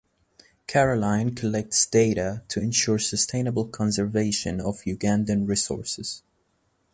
Caroline 0.65 1.35
collects 1.35 1.85
data 1.85 2.41
to 2.47 2.59
ensure 2.59 2.97
sustainable 2.97 3.67
conservation 3.67 4.59
of 4.59 4.81
Ugandan 4.87 5.47
resources. 5.47 6.23